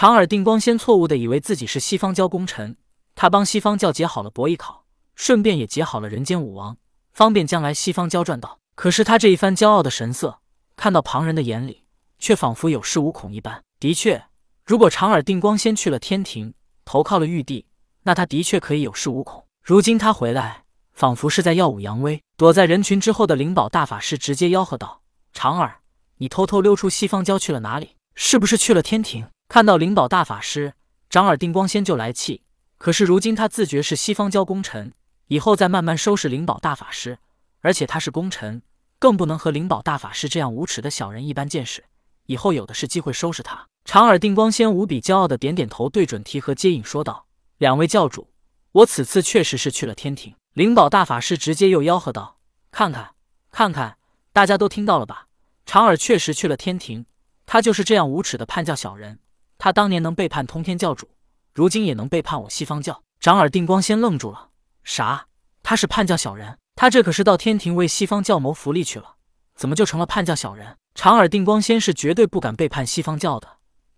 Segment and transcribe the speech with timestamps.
[0.00, 2.76] 长耳定光仙错误的以为自己是西方教功臣，
[3.16, 4.84] 他帮西方教解好了博弈考，
[5.16, 6.76] 顺便也解好了人间武王，
[7.10, 8.60] 方便将来西方教赚到。
[8.76, 10.38] 可是他这一番骄傲的神色，
[10.76, 11.82] 看到旁人的眼里，
[12.20, 13.64] 却仿佛有恃无恐一般。
[13.80, 14.26] 的确，
[14.64, 16.54] 如果长耳定光仙去了天庭，
[16.84, 17.66] 投靠了玉帝，
[18.04, 19.44] 那他的确可以有恃无恐。
[19.64, 20.62] 如今他回来，
[20.92, 22.22] 仿佛是在耀武扬威。
[22.36, 25.02] 躲在人群之后的灵宝大法师直接吆喝道
[25.34, 25.80] ：“长耳，
[26.18, 27.96] 你偷偷溜出西方教去了哪里？
[28.14, 30.74] 是不是去了天庭？”看到灵宝大法师，
[31.08, 32.42] 长耳定光仙就来气。
[32.76, 34.92] 可是如今他自觉是西方教功臣，
[35.28, 37.18] 以后再慢慢收拾灵宝大法师。
[37.60, 38.60] 而且他是功臣，
[38.98, 41.82] 更不能和灵宝大法师这样无耻的小人一般见识。
[42.26, 43.66] 以后有的是机会收拾他。
[43.86, 48.28] 长耳定光仙无比骄傲的点点头，对准提和接引说道：“两位教主，
[48.72, 52.36] 我此次确实是去了天庭。”灵宝大法师直接又吆喝道
[52.70, 53.14] ：“看看，
[53.50, 53.96] 看看，
[54.34, 55.28] 大家都听到了吧？
[55.64, 57.06] 长耳确实去了天庭，
[57.46, 59.18] 他就是这样无耻的叛教小人。”
[59.58, 61.10] 他当年能背叛通天教主，
[61.52, 63.02] 如今也能背叛我西方教。
[63.20, 64.50] 长耳定光仙愣住了，
[64.84, 65.26] 啥？
[65.64, 66.56] 他是叛教小人？
[66.76, 69.16] 他这可是到天庭为西方教谋福利去了，
[69.56, 70.76] 怎么就成了叛教小人？
[70.94, 73.48] 长耳定光仙是绝对不敢背叛西方教的，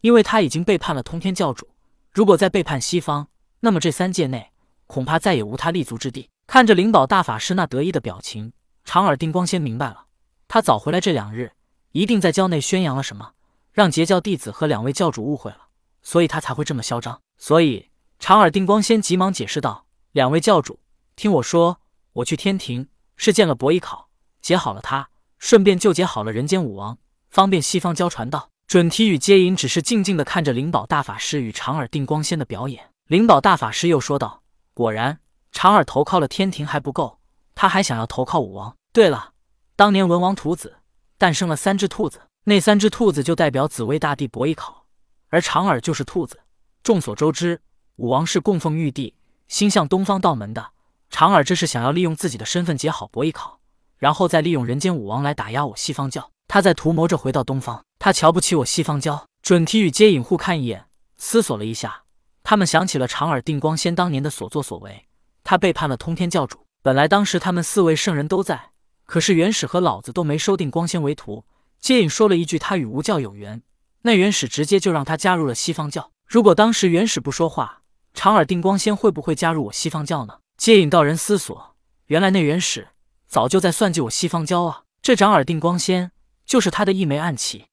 [0.01, 1.69] 因为他已经背叛了通天教主。
[2.11, 3.29] 如果再背叛西方，
[3.61, 4.51] 那么这三界内
[4.87, 6.31] 恐怕再也无他立足之地。
[6.47, 8.53] 看着灵宝大法师那得意的表情，
[8.85, 10.07] 长耳定光仙明白了，
[10.49, 11.53] 他早回来这两日，
[11.93, 13.33] 一定在教内宣扬了什么。
[13.73, 15.69] 让截教弟子和两位教主误会了，
[16.03, 17.21] 所以他才会这么嚣张。
[17.39, 20.81] 所以长耳定光仙急忙解释道：“两位教主，
[21.17, 21.81] 听我说，
[22.15, 24.09] 我去天庭是见了伯邑考，
[24.43, 26.99] 解好了他，顺便就解好了人间武王，
[27.31, 32.93] 方便西方教传道。”准提与接引只是静静的看着灵宝大法师与长耳定光仙的表演。
[33.09, 35.19] 灵宝大法师又说道：“果然，
[35.51, 37.19] 长耳投靠了天庭还不够，
[37.57, 38.77] 他还想要投靠武王。
[38.93, 39.33] 对了，
[39.75, 40.77] 当年文王屠子，
[41.19, 44.87] 诞生了三只兔子。”那三只兔子就代表紫薇大帝伯邑考，
[45.29, 46.41] 而长耳就是兔子。
[46.83, 47.61] 众所周知，
[47.97, 49.15] 武王是供奉玉帝、
[49.47, 50.71] 心向东方道门的。
[51.11, 53.61] 长耳这是想要利用自己的身份结好伯邑考，
[53.99, 56.31] 然后再利用人间武王来打压我西方教。
[56.49, 57.85] 他在图谋着回到东方。
[57.99, 59.27] 他瞧不起我西方教。
[59.43, 60.87] 准提与接引互看一眼，
[61.17, 62.03] 思索了一下，
[62.43, 65.07] 他们想起了长耳定光仙当年的所作所为。
[65.45, 66.67] 他背叛了通天教主。
[66.83, 68.71] 本来当时他们四位圣人都在，
[69.05, 71.45] 可是元始和老子都没收定光仙为徒。
[71.81, 73.63] 接引说了一句：“他与吴教有缘。”
[74.03, 76.13] 那元始直接就让他加入了西方教。
[76.27, 77.83] 如果当时元始不说话，
[78.15, 80.39] 长耳定光仙会不会加入我西方教呢？
[80.57, 81.77] 接引道人思索，
[82.07, 82.89] 原来那元始
[83.27, 84.85] 早就在算计我西方教啊！
[85.03, 86.13] 这长耳定光仙
[86.45, 87.67] 就是他的一枚暗棋。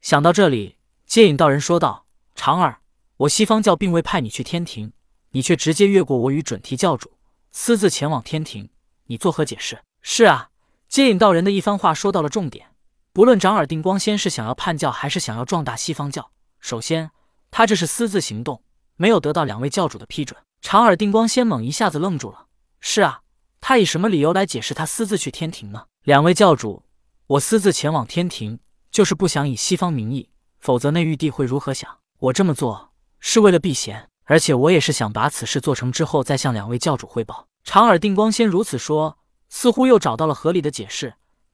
[0.00, 2.80] 想到这里，接引道人说道：“长耳，
[3.18, 4.92] 我西方教并未派你去天庭，
[5.30, 7.12] 你却直接越过我与准提教主，
[7.50, 8.70] 私自前往天庭，
[9.06, 10.50] 你作何解释？”是啊，
[10.88, 12.71] 接引道人的一番话说到了重点。
[13.14, 16.30] 不论长耳定光仙是想要叛教还是想要壮大西方教，
[16.60, 17.10] 首先
[17.50, 18.62] 他这是私自行动，
[18.96, 20.40] 没有得到两位教主的批准。
[20.62, 22.46] 长耳定光仙猛一下子愣住了。
[22.80, 23.20] 是啊，
[23.60, 25.84] 他以什么理由来解释他私自去天庭呢？
[26.04, 26.84] 两位教主，
[27.26, 28.58] 我私自前往天庭，
[28.90, 31.98] 就是不想以西方名义，否则那玉帝会如何想？
[32.18, 37.46] 我这么做是为了避嫌，而且我也是想把此事做成之后再向两位教主汇报。
[37.62, 39.18] 长耳定光仙如此说，
[39.50, 41.12] 似乎又找到了合理的解释。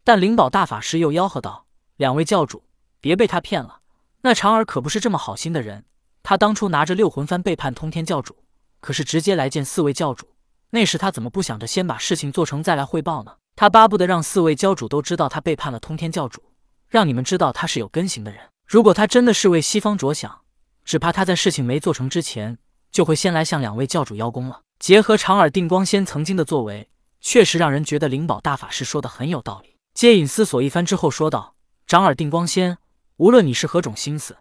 [0.09, 2.63] 但灵宝大法师又吆喝道：“两位教主，
[2.99, 3.81] 别被他骗了。
[4.23, 5.85] 那长耳可不是这么好心的人。
[6.23, 8.35] 他当初拿着六魂幡背叛通天教主，
[8.81, 10.27] 可是直接来见四位教主。
[10.71, 13.35] 那时他怎么不想着先把事情做成再来汇报呢？
[13.55, 16.43] 他巴不得让四位教主都知道他背叛了通天教主，
[16.89, 18.41] 让你们知道他是有根行的人。
[18.67, 20.41] 如果他真的是为西方着想，
[20.87, 22.57] 只怕他在事情没做成之前，
[22.91, 24.63] 就会先来向两位教主邀功了。
[24.79, 26.89] 结合长耳定光仙曾经的作为，
[27.21, 29.68] 确实让人觉得灵宝大法师说的很有道理。”
[29.99, 32.79] 接引思索一番之后说道：“长耳定光仙，
[33.17, 34.37] 无论你是何种心思，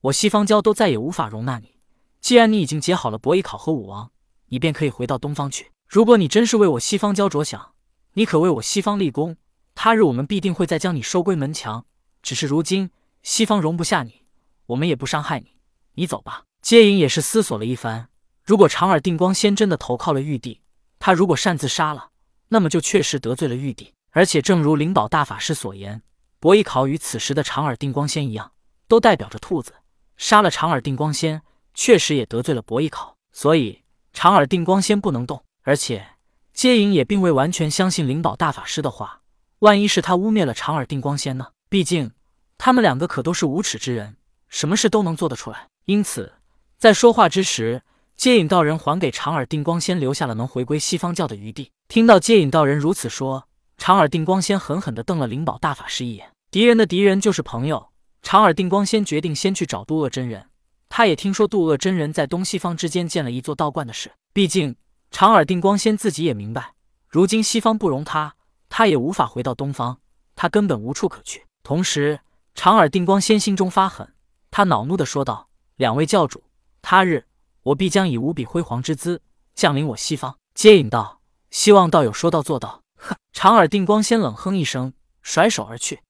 [0.00, 1.74] 我西方教都再也无法容纳你。
[2.22, 4.10] 既然你已经结好了伯邑考和武王，
[4.46, 5.70] 你便可以回到东方去。
[5.86, 7.74] 如果你真是为我西方教着想，
[8.14, 9.36] 你可为我西方立功。
[9.74, 11.84] 他日我们必定会再将你收归门墙。
[12.22, 12.90] 只是如今
[13.22, 14.22] 西方容不下你，
[14.64, 15.58] 我们也不伤害你。
[15.96, 18.08] 你走吧。”接引也是思索了一番，
[18.42, 20.62] 如果长耳定光仙真的投靠了玉帝，
[20.98, 22.12] 他如果擅自杀了，
[22.48, 23.92] 那么就确实得罪了玉帝。
[24.14, 26.02] 而且，正如灵宝大法师所言，
[26.38, 28.52] 伯邑考与此时的长耳定光仙一样，
[28.86, 29.72] 都代表着兔子。
[30.18, 31.40] 杀了长耳定光仙，
[31.72, 33.82] 确实也得罪了伯邑考，所以
[34.12, 35.42] 长耳定光仙不能动。
[35.62, 36.06] 而且，
[36.52, 39.22] 接引也并未完全相信灵宝大法师的话，
[39.60, 41.48] 万一是他污蔑了长耳定光仙呢？
[41.70, 42.12] 毕竟，
[42.58, 44.16] 他们两个可都是无耻之人，
[44.48, 45.68] 什么事都能做得出来。
[45.86, 46.34] 因此，
[46.76, 47.82] 在说话之时，
[48.14, 51.70] 接引道人还给长耳定光仙留下了能回归西方教的余地。
[51.88, 53.48] 听到接引道人如此说。
[53.84, 56.30] 长耳定光仙狠狠地瞪了灵宝大法师一眼。
[56.52, 57.88] 敌人的敌人就是朋友。
[58.22, 60.46] 长耳定光仙决定先去找渡恶真人，
[60.88, 64.12] 他也听说渡厄真人在东西方之间建了一座道观的事。
[64.32, 64.76] 毕竟
[65.10, 66.74] 长耳定光仙自己也明白，
[67.08, 68.36] 如今西方不容他，
[68.68, 69.98] 他也无法回到东方，
[70.36, 71.44] 他根本无处可去。
[71.64, 72.20] 同时，
[72.54, 74.14] 长耳定光仙心中发狠，
[74.52, 76.44] 他恼怒地说道：“两位教主，
[76.82, 77.26] 他日
[77.64, 79.20] 我必将以无比辉煌之姿
[79.56, 81.20] 降临我西方。”接引道
[81.50, 83.16] ：“希望道友说到做到。”哼！
[83.32, 86.02] 长耳定光仙冷哼一声，甩手而去。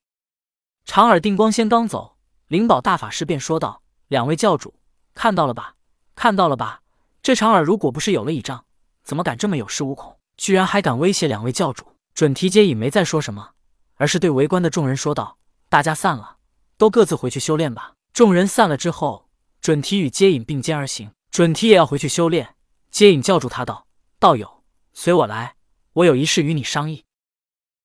[0.84, 2.16] 长耳定光仙刚走，
[2.48, 3.82] 灵宝大法师便说道。
[4.08, 4.74] 两位教主
[5.14, 5.74] 看到了吧？
[6.14, 6.82] 看到了吧？
[7.22, 8.66] 这长耳如果不是有了倚仗，
[9.02, 10.18] 怎么敢这么有恃无恐？
[10.36, 11.96] 居然还敢威胁两位教主！
[12.14, 13.52] 准提接引没再说什么，
[13.94, 15.38] 而是对围观的众人说道
[15.70, 16.36] ：“大家散了，
[16.76, 19.30] 都各自回去修炼吧。”众人散了之后，
[19.62, 21.10] 准提与接引并肩而行。
[21.30, 22.54] 准提也要回去修炼，
[22.90, 23.86] 接引叫住他道
[24.20, 24.62] ：“道友，
[24.92, 25.54] 随我来，
[25.94, 27.04] 我有一事与你商议。”